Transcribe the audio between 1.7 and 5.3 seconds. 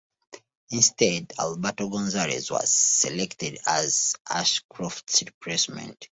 Gonzales was selected as Ashcroft's